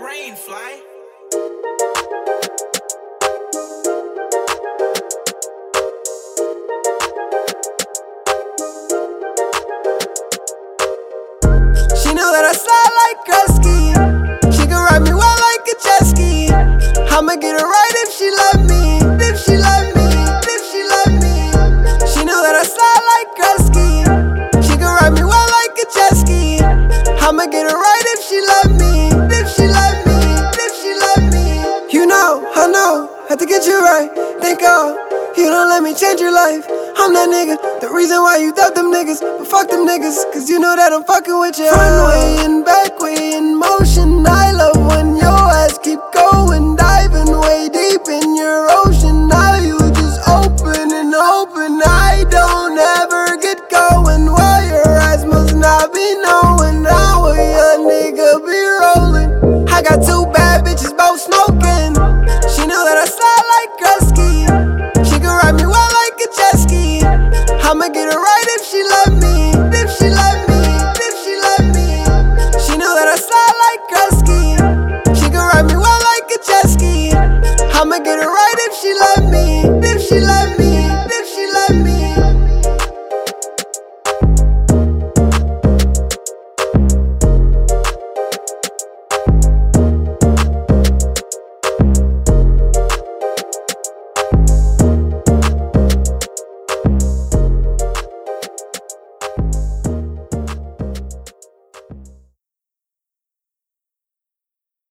[0.00, 0.80] brain, fly.
[12.00, 12.52] She knew that I
[34.40, 34.96] Thank God,
[35.36, 36.66] you don't let me change your life.
[36.96, 39.20] I'm that nigga, the reason why you doubt them niggas.
[39.20, 41.70] But fuck them niggas, cause you know that I'm fucking with you.
[41.70, 44.26] Front way and back way in motion.
[44.26, 49.19] I love when your ass keep going, diving way deep in your ocean.